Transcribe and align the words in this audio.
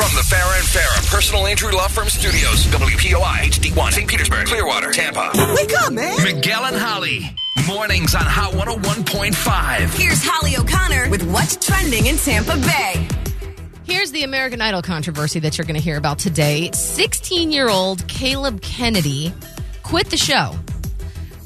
From 0.00 0.16
the 0.16 0.22
Farah 0.22 0.58
and 0.58 0.66
Farah 0.66 1.10
Personal 1.14 1.44
Injury 1.44 1.74
Law 1.74 1.86
Firm 1.86 2.08
Studios, 2.08 2.64
WPOI 2.68 3.50
HD1, 3.50 3.92
St. 3.92 4.08
Petersburg, 4.08 4.46
Clearwater, 4.46 4.92
Tampa. 4.92 5.30
Wake 5.54 5.78
up, 5.78 5.92
man. 5.92 6.16
Miguel 6.24 6.64
and 6.64 6.76
Holly. 6.76 7.36
Mornings 7.68 8.14
on 8.14 8.22
Hot 8.22 8.54
101.5. 8.54 9.98
Here's 9.98 10.24
Holly 10.24 10.56
O'Connor 10.56 11.10
with 11.10 11.30
what's 11.30 11.56
trending 11.56 12.06
in 12.06 12.16
Tampa 12.16 12.56
Bay. 12.56 13.06
Here's 13.84 14.10
the 14.10 14.22
American 14.22 14.62
Idol 14.62 14.80
controversy 14.80 15.38
that 15.40 15.58
you're 15.58 15.66
going 15.66 15.76
to 15.76 15.82
hear 15.82 15.98
about 15.98 16.18
today. 16.18 16.70
16 16.72 17.52
year 17.52 17.68
old 17.68 18.08
Caleb 18.08 18.62
Kennedy 18.62 19.34
quit 19.82 20.08
the 20.08 20.16
show 20.16 20.54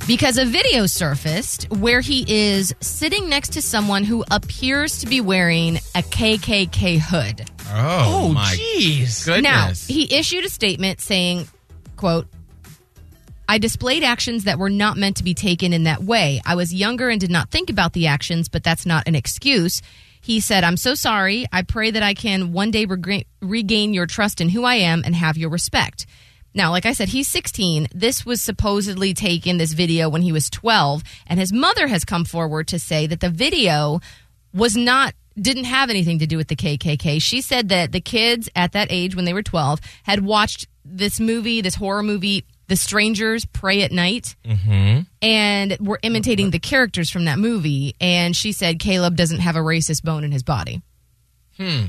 because 0.06 0.38
a 0.38 0.45
video 0.45 0.86
surfaced 0.86 1.64
where 1.73 2.00
he 2.00 2.24
is 2.28 2.73
sitting 2.80 3.28
next 3.28 3.54
to 3.54 3.62
someone 3.62 4.04
who 4.04 4.24
appears 4.30 5.00
to 5.00 5.09
be 5.09 5.20
wearing 5.20 5.78
a 5.96 6.02
KKK 6.02 7.00
hood. 7.00 7.50
Oh, 7.68 8.27
oh, 8.27 8.28
my 8.32 8.54
jeez. 8.54 9.24
goodness. 9.24 9.88
Now, 9.88 9.95
he 9.95 10.15
issued 10.15 10.45
a 10.45 10.48
statement 10.48 11.01
saying, 11.01 11.48
quote, 11.96 12.26
I 13.48 13.59
displayed 13.59 14.02
actions 14.02 14.45
that 14.45 14.59
were 14.59 14.70
not 14.70 14.96
meant 14.96 15.18
to 15.18 15.24
be 15.24 15.34
taken 15.34 15.73
in 15.73 15.85
that 15.85 16.02
way. 16.02 16.40
I 16.46 16.54
was 16.54 16.73
younger 16.73 17.10
and 17.10 17.20
did 17.20 17.30
not 17.30 17.51
think 17.51 17.68
about 17.68 17.92
the 17.92 18.07
actions, 18.07 18.48
but 18.48 18.62
that's 18.65 18.87
not 18.87 19.07
an 19.07 19.15
excuse. 19.15 19.82
He 20.23 20.40
said, 20.40 20.65
I'm 20.65 20.79
so 20.79 20.95
sorry. 20.95 21.45
I 21.52 21.62
pray 21.62 21.90
that 21.90 22.02
I 22.02 22.15
can 22.15 22.52
one 22.52 22.70
day 22.70 22.87
reg- 22.87 23.26
regain 23.42 23.92
your 23.92 24.07
trust 24.07 24.40
in 24.40 24.48
who 24.48 24.65
I 24.65 24.76
am 24.76 25.02
and 25.04 25.15
have 25.15 25.37
your 25.37 25.51
respect. 25.51 26.07
Now, 26.54 26.70
like 26.70 26.87
I 26.87 26.92
said, 26.92 27.09
he's 27.09 27.29
16. 27.29 27.88
This 27.95 28.24
was 28.24 28.40
supposedly 28.40 29.12
taken, 29.12 29.59
this 29.59 29.73
video, 29.73 30.09
when 30.09 30.23
he 30.23 30.32
was 30.32 30.48
12. 30.48 31.02
And 31.26 31.38
his 31.38 31.52
mother 31.52 31.88
has 31.88 32.04
come 32.04 32.24
forward 32.24 32.68
to 32.68 32.79
say 32.79 33.07
that 33.09 33.20
the 33.20 33.29
video 33.29 34.01
was 34.54 34.76
not 34.76 35.15
didn't 35.40 35.65
have 35.65 35.90
anything 35.90 36.18
to 36.21 36.27
do 36.27 36.37
with 36.37 36.49
the 36.49 36.57
KKK. 36.57 37.21
She 37.21 37.40
said 37.40 37.68
that 37.71 37.93
the 37.93 38.01
kids 38.01 38.49
at 38.54 38.73
that 38.73 38.88
age 38.90 39.16
when 39.16 39.24
they 39.24 39.32
were 39.35 39.43
12 39.43 39.80
had 40.04 40.24
watched 40.24 40.68
this 40.85 41.18
movie, 41.18 41.60
this 41.60 41.74
horror 41.74 42.02
movie, 42.02 42.45
The 42.68 42.76
Strangers 42.76 43.45
Prey 43.46 43.82
at 43.82 43.91
Night, 43.93 44.37
and 45.23 45.76
were 45.80 45.99
imitating 46.02 46.51
the 46.51 46.59
characters 46.59 47.10
from 47.10 47.24
that 47.24 47.38
movie. 47.38 47.95
And 48.01 48.37
she 48.37 48.52
said 48.52 48.79
Caleb 48.79 49.16
doesn't 49.16 49.41
have 49.41 49.57
a 49.57 49.60
racist 49.60 50.02
bone 50.02 50.24
in 50.24 50.32
his 50.32 50.43
body. 50.43 50.82
Hmm. 51.57 51.87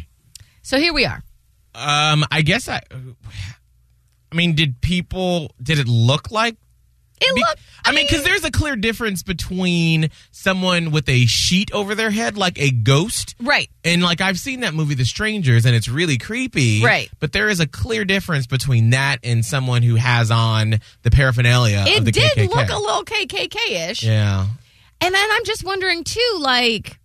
So 0.62 0.78
here 0.80 0.94
we 0.94 1.06
are. 1.06 1.22
Um, 1.76 2.24
I 2.32 2.42
guess 2.42 2.68
I. 2.70 2.82
I 4.32 4.36
mean, 4.36 4.56
did 4.56 4.82
people? 4.82 5.52
Did 5.62 5.80
it 5.80 5.88
look 5.88 6.32
like? 6.32 6.58
It 7.22 7.34
looked. 7.34 7.62
I 7.86 7.92
mean, 7.94 8.06
because 8.08 8.24
there's 8.24 8.44
a 8.44 8.52
clear 8.52 8.76
difference 8.76 9.24
between 9.24 10.10
someone 10.32 10.92
with 10.92 11.08
a 11.08 11.26
sheet 11.28 11.72
over 11.72 11.96
their 11.96 12.10
head, 12.12 12.36
like 12.38 12.60
a 12.60 12.72
ghost, 12.72 13.36
Right. 13.40 13.70
and 13.84 14.02
like 14.04 14.20
I've 14.22 14.38
seen 14.40 14.62
that 14.62 14.74
movie, 14.74 14.96
The 14.96 15.06
Strangers, 15.06 15.66
and 15.66 15.76
it's 15.76 15.88
really 15.88 16.18
creepy, 16.18 16.84
Right. 16.84 17.10
But 17.20 17.32
there 17.32 17.48
is 17.48 17.60
a 17.60 17.68
clear 17.68 18.04
difference 18.04 18.48
between 18.48 18.90
that 18.90 19.20
and 19.24 19.46
someone 19.46 19.82
who 19.84 19.96
has 19.96 20.30
on 20.32 20.80
the 21.04 21.12
paraphernalia 21.12 21.86
It 21.88 22.00
of 22.00 22.06
the 22.06 22.12
did 22.12 22.32
KKK. 22.34 22.50
look 22.50 22.70
a 22.70 22.78
little 22.78 23.06
KKK 23.06 23.90
ish. 23.92 24.04
yeah. 24.04 24.48
And 25.02 25.14
then 25.16 25.30
I'm 25.32 25.46
just 25.46 25.64
wondering 25.64 26.04
too, 26.04 26.38
like, 26.40 27.00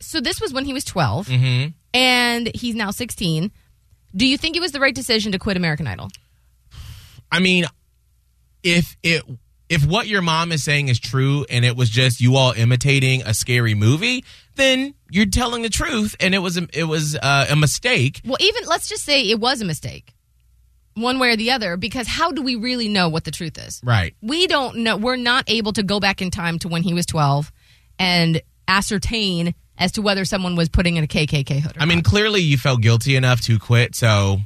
so 0.00 0.20
this 0.20 0.40
was 0.40 0.52
when 0.52 0.64
he 0.64 0.72
was 0.72 0.84
12, 0.84 1.26
Mm-hmm. 1.28 1.68
and 1.94 2.50
he's 2.54 2.74
now 2.74 2.90
16. 2.90 3.50
Do 4.16 4.26
you 4.26 4.38
think 4.38 4.56
it 4.56 4.60
was 4.60 4.72
the 4.72 4.80
right 4.80 4.94
decision 4.94 5.32
to 5.32 5.38
quit 5.38 5.56
American 5.56 5.86
Idol? 5.86 6.10
I 7.32 7.40
mean, 7.40 7.64
if 8.64 8.96
it 9.02 9.22
if 9.68 9.86
what 9.86 10.06
your 10.06 10.22
mom 10.22 10.52
is 10.52 10.64
saying 10.64 10.88
is 10.88 10.98
true 10.98 11.46
and 11.48 11.64
it 11.64 11.76
was 11.76 11.88
just 11.88 12.20
you 12.20 12.36
all 12.36 12.52
imitating 12.52 13.22
a 13.22 13.32
scary 13.32 13.74
movie, 13.74 14.24
then 14.56 14.94
you're 15.10 15.26
telling 15.26 15.62
the 15.62 15.70
truth 15.70 16.14
and 16.20 16.34
it 16.34 16.38
was 16.38 16.58
a, 16.58 16.66
it 16.72 16.84
was 16.84 17.16
uh, 17.16 17.46
a 17.48 17.56
mistake. 17.56 18.20
Well, 18.24 18.36
even 18.40 18.64
let's 18.66 18.88
just 18.88 19.04
say 19.04 19.22
it 19.22 19.40
was 19.40 19.60
a 19.60 19.64
mistake, 19.64 20.12
one 20.94 21.18
way 21.18 21.32
or 21.32 21.36
the 21.36 21.50
other, 21.50 21.76
because 21.76 22.06
how 22.06 22.32
do 22.32 22.42
we 22.42 22.56
really 22.56 22.88
know 22.88 23.08
what 23.08 23.24
the 23.24 23.30
truth 23.30 23.58
is? 23.58 23.80
Right. 23.84 24.14
We 24.20 24.46
don't 24.46 24.78
know. 24.78 24.96
We're 24.96 25.16
not 25.16 25.44
able 25.48 25.72
to 25.74 25.82
go 25.82 25.98
back 25.98 26.20
in 26.20 26.30
time 26.30 26.58
to 26.60 26.68
when 26.68 26.82
he 26.82 26.92
was 26.92 27.06
12 27.06 27.50
and 27.98 28.42
ascertain 28.68 29.54
as 29.78 29.92
to 29.92 30.02
whether 30.02 30.24
someone 30.24 30.56
was 30.56 30.68
putting 30.68 30.96
in 30.96 31.04
a 31.04 31.08
KKK 31.08 31.60
hood. 31.60 31.76
Or 31.76 31.80
I 31.80 31.84
mean, 31.86 32.02
clearly 32.02 32.40
you 32.40 32.58
felt 32.58 32.80
guilty 32.80 33.16
enough 33.16 33.40
to 33.42 33.58
quit, 33.58 33.94
so 33.94 34.38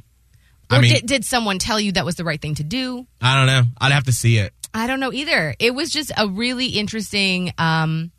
or 0.71 0.77
I 0.77 0.81
mean, 0.81 0.93
did, 0.93 1.05
did 1.05 1.25
someone 1.25 1.59
tell 1.59 1.79
you 1.79 1.93
that 1.93 2.05
was 2.05 2.15
the 2.15 2.23
right 2.23 2.41
thing 2.41 2.55
to 2.55 2.63
do? 2.63 3.07
I 3.21 3.35
don't 3.35 3.47
know. 3.47 3.63
I'd 3.79 3.91
have 3.91 4.05
to 4.05 4.11
see 4.11 4.37
it. 4.37 4.53
I 4.73 4.85
don't 4.87 4.99
know 4.99 5.11
either. 5.11 5.55
It 5.59 5.73
was 5.73 5.89
just 5.89 6.11
a 6.15 6.27
really 6.27 6.67
interesting, 6.67 7.51
um, 7.57 8.11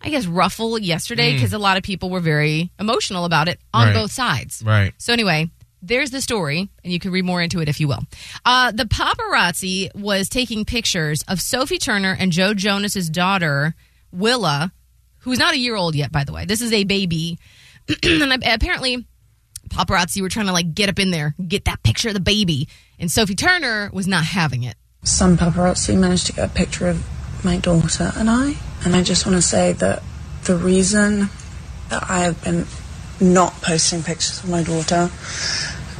I 0.00 0.08
guess, 0.10 0.26
ruffle 0.26 0.78
yesterday 0.78 1.34
because 1.34 1.52
a 1.52 1.58
lot 1.58 1.76
of 1.76 1.82
people 1.82 2.08
were 2.08 2.20
very 2.20 2.70
emotional 2.80 3.24
about 3.26 3.48
it 3.48 3.60
on 3.74 3.88
Right. 3.88 3.94
both 3.94 4.12
sides. 4.12 4.62
Right. 4.64 4.94
So 4.96 5.12
anyway, 5.12 5.50
there's 5.82 6.10
the 6.10 6.20
story, 6.22 6.68
and 6.82 6.92
you 6.92 6.98
can 6.98 7.10
read 7.12 7.24
more 7.26 7.42
into 7.42 7.60
it 7.60 7.68
if 7.68 7.80
you 7.80 7.88
will. 7.88 8.00
Uh, 8.46 8.72
the 8.72 8.84
paparazzi 8.84 9.94
was 9.94 10.28
taking 10.28 10.64
pictures 10.64 11.22
of 11.28 11.40
Sophie 11.40 11.78
Turner 11.78 12.16
and 12.18 12.32
Joe 12.32 12.54
Jonas's 12.54 13.10
daughter 13.10 13.74
Willa, 14.10 14.72
who's 15.18 15.38
not 15.38 15.54
a 15.54 15.58
year 15.58 15.76
old 15.76 15.94
yet, 15.94 16.10
by 16.10 16.24
the 16.24 16.32
way. 16.32 16.46
This 16.46 16.60
is 16.62 16.72
a 16.72 16.84
baby, 16.84 17.38
and 18.02 18.32
apparently 18.44 19.06
paparazzi 19.68 20.20
were 20.20 20.28
trying 20.28 20.46
to 20.46 20.52
like 20.52 20.74
get 20.74 20.88
up 20.88 20.98
in 20.98 21.10
there, 21.10 21.34
get 21.46 21.64
that 21.66 21.82
picture 21.82 22.08
of 22.08 22.14
the 22.14 22.20
baby, 22.20 22.68
and 22.98 23.10
Sophie 23.10 23.34
Turner 23.34 23.90
was 23.92 24.06
not 24.06 24.24
having 24.24 24.62
it. 24.64 24.76
some 25.04 25.36
paparazzi 25.36 25.96
managed 25.96 26.26
to 26.26 26.32
get 26.32 26.50
a 26.50 26.52
picture 26.52 26.88
of 26.88 27.04
my 27.44 27.56
daughter 27.56 28.12
and 28.16 28.28
I. 28.28 28.54
And 28.84 28.96
I 28.96 29.02
just 29.02 29.26
want 29.26 29.36
to 29.36 29.42
say 29.42 29.72
that 29.74 30.02
the 30.44 30.56
reason 30.56 31.30
that 31.88 32.04
I 32.08 32.20
have 32.20 32.42
been 32.42 32.66
not 33.20 33.52
posting 33.62 34.02
pictures 34.02 34.42
of 34.42 34.50
my 34.50 34.62
daughter 34.62 35.10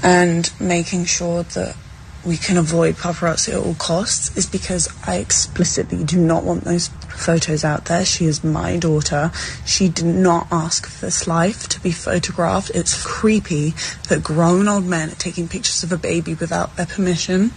and 0.03 0.50
making 0.61 1.05
sure 1.06 1.43
that 1.43 1.77
we 2.25 2.37
can 2.37 2.56
avoid 2.56 2.97
paparazzi 2.97 3.53
at 3.55 3.65
all 3.65 3.75
costs 3.75 4.37
is 4.37 4.47
because 4.47 4.89
I 5.06 5.17
explicitly 5.17 6.05
do 6.05 6.19
not 6.19 6.45
want 6.45 6.65
those 6.65 6.89
photos 7.19 7.65
out 7.65 7.87
there. 7.87 8.05
She 8.05 8.27
is 8.27 8.45
my 8.45 8.77
daughter. 8.77 9.33
She 9.67 9.89
did 9.89 10.06
not 10.06 10.47
ask 10.51 10.87
for 10.89 11.06
this 11.06 11.27
life 11.27 11.69
to 11.69 11.81
be 11.81 11.91
photographed. 11.91 12.71
It's 12.75 13.03
creepy 13.05 13.75
that 14.09 14.23
grown 14.23 14.69
old 14.69 14.87
men 14.87 15.11
are 15.11 15.17
taking 15.17 15.49
pictures 15.49 15.83
of 15.83 15.93
a 15.93 15.99
baby 15.99 16.34
without 16.34 16.77
their 16.77 16.87
permission. 16.87 17.53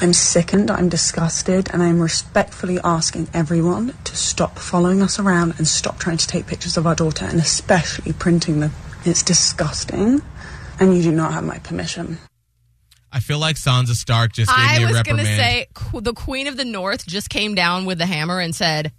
I'm 0.00 0.12
sickened, 0.12 0.70
I'm 0.70 0.88
disgusted, 0.88 1.70
and 1.72 1.82
I'm 1.82 2.00
respectfully 2.00 2.78
asking 2.82 3.28
everyone 3.32 3.94
to 4.04 4.16
stop 4.16 4.58
following 4.58 5.02
us 5.02 5.18
around 5.18 5.54
and 5.58 5.68
stop 5.68 5.98
trying 5.98 6.16
to 6.16 6.26
take 6.26 6.46
pictures 6.46 6.76
of 6.76 6.86
our 6.86 6.94
daughter 6.94 7.24
and 7.24 7.40
especially 7.40 8.12
printing 8.12 8.60
them. 8.60 8.72
It's 9.04 9.22
disgusting, 9.22 10.22
and 10.80 10.96
you 10.96 11.02
do 11.02 11.12
not 11.12 11.32
have 11.32 11.44
my 11.44 11.58
permission. 11.58 12.18
I 13.16 13.20
feel 13.20 13.38
like 13.38 13.56
Sansa 13.56 13.94
Stark 13.94 14.34
just 14.34 14.50
gave 14.54 14.58
I 14.58 14.76
me 14.76 14.84
a 14.84 14.86
was 14.88 14.92
going 15.02 15.16
reprimand. 15.16 15.26
to 15.28 15.36
say 15.42 15.66
qu- 15.72 16.02
the 16.02 16.12
Queen 16.12 16.48
of 16.48 16.58
the 16.58 16.66
North 16.66 17.06
just 17.06 17.30
came 17.30 17.54
down 17.54 17.86
with 17.86 17.96
the 17.96 18.04
hammer 18.04 18.38
and 18.40 18.54
said, 18.54 18.92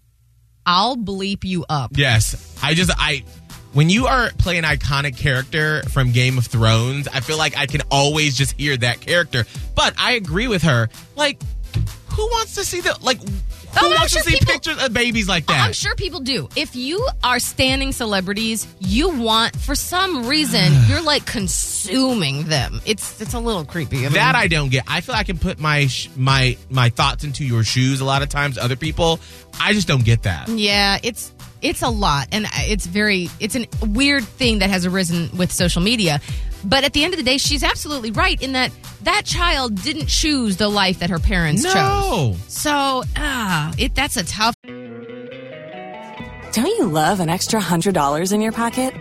"I'll 0.66 0.97
bleep 0.97 1.44
you 1.44 1.66
up." 1.69 1.91
Yes. 1.95 2.57
I 2.63 2.73
just 2.73 2.89
I 2.97 3.23
when 3.73 3.91
you 3.91 4.08
are 4.08 4.31
playing 4.40 4.66
an 4.66 4.78
iconic 4.78 5.16
character 5.17 5.84
from 5.90 6.14
Game 6.14 6.40
of 6.40 6.47
Thrones, 6.47 7.08
I 7.08 7.19
feel 7.19 7.37
like 7.37 7.55
I 7.55 7.67
can 7.67 7.81
always 7.91 8.35
just 8.35 8.53
hear 8.59 8.75
that 8.78 9.02
character. 9.02 9.46
But 9.75 9.93
I 9.99 10.14
agree 10.14 10.47
with 10.47 10.63
her. 10.63 10.90
Like 11.16 11.40
who 12.09 12.25
wants 12.29 12.55
to 12.55 12.66
see 12.66 12.81
the 12.81 12.97
like 13.03 13.20
who 13.73 13.85
Oh, 13.85 13.90
wants 13.90 14.14
sure 14.14 14.22
to 14.23 14.29
see 14.29 14.37
people- 14.40 14.53
pictures 14.53 14.84
of 14.84 14.93
babies 14.93 15.28
like 15.28 15.46
that? 15.47 15.59
I'm 15.66 15.73
sure 15.73 15.93
people 15.96 16.19
do. 16.19 16.49
If 16.55 16.75
you 16.75 17.05
are 17.23 17.40
standing 17.40 17.91
celebrities, 17.91 18.66
you 18.79 19.09
want 19.09 19.55
for 19.55 19.75
some 19.75 20.25
reason 20.28 20.73
you're 20.87 21.02
like 21.02 21.25
consuming 21.25 22.43
them. 22.46 22.81
It's 22.85 23.19
it's 23.22 23.34
a 23.34 23.40
little 23.40 23.66
creepy. 23.66 23.99
I 23.99 24.02
mean, 24.03 24.14
That 24.14 24.35
I 24.35 24.47
don't 24.47 24.69
get. 24.69 24.84
I 24.87 25.02
feel 25.02 25.16
I 25.16 25.23
can 25.23 25.37
put 25.37 25.59
my 25.59 25.87
sh- 25.87 26.09
my 26.16 26.58
my 26.69 26.90
thoughts 26.90 27.23
into 27.23 27.46
your 27.46 27.64
shoes 27.64 28.02
a 28.02 28.05
lot 28.05 28.22
of 28.22 28.29
times. 28.29 28.58
Other 28.58 28.75
people, 28.75 29.19
I 29.59 29.73
just 29.73 29.87
don't 29.87 30.03
get 30.03 30.23
that. 30.23 30.49
Yeah, 30.49 30.97
it's 31.03 31.31
it's 31.61 31.81
a 31.81 31.90
lot, 31.90 32.28
and 32.31 32.46
it's 32.53 32.85
very 32.85 33.29
it's 33.40 33.55
a 33.55 33.67
weird 33.85 34.23
thing 34.23 34.59
that 34.59 34.70
has 34.70 34.85
arisen 34.85 35.29
with 35.37 35.52
social 35.52 35.81
media. 35.81 36.20
But 36.67 36.84
at 36.84 36.91
the 36.91 37.03
end 37.05 37.14
of 37.14 37.17
the 37.17 37.23
day, 37.23 37.37
she's 37.37 37.64
absolutely 37.64 38.11
right 38.11 38.40
in 38.41 38.52
that 38.52 38.72
that 39.03 39.23
child 39.25 39.81
didn't 39.81 40.08
choose 40.08 40.58
the 40.58 40.67
life 40.67 40.99
that 40.99 41.09
her 41.09 41.19
parents 41.19 41.64
chose. 41.64 42.37
So, 42.49 43.03
ah, 43.16 43.73
it 43.78 43.96
that's 43.96 44.17
a 44.17 44.25
tough. 44.25 44.53
Don't 46.52 46.66
you 46.66 46.85
love 46.85 47.19
an 47.22 47.29
extra 47.29 47.61
$100 47.61 48.34
in 48.34 48.41
your 48.41 48.52
pocket? 48.52 48.93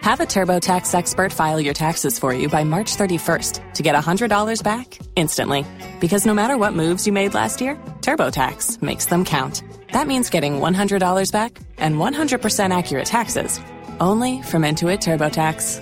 Have 0.00 0.20
a 0.20 0.24
TurboTax 0.24 0.94
expert 0.94 1.32
file 1.32 1.60
your 1.60 1.74
taxes 1.74 2.18
for 2.18 2.32
you 2.32 2.48
by 2.48 2.64
March 2.64 2.96
31st 2.96 3.74
to 3.74 3.82
get 3.82 3.94
$100 3.94 4.62
back 4.62 4.98
instantly. 5.14 5.66
Because 6.00 6.26
no 6.26 6.34
matter 6.34 6.56
what 6.56 6.74
moves 6.74 7.06
you 7.06 7.12
made 7.12 7.34
last 7.34 7.60
year, 7.60 7.76
TurboTax 8.00 8.82
makes 8.82 9.06
them 9.06 9.24
count. 9.24 9.62
That 9.92 10.06
means 10.06 10.30
getting 10.30 10.60
$100 10.60 11.32
back 11.32 11.58
and 11.76 11.96
100% 11.96 12.76
accurate 12.76 13.06
taxes 13.06 13.60
only 14.00 14.42
from 14.42 14.62
Intuit 14.62 14.98
TurboTax. 14.98 15.81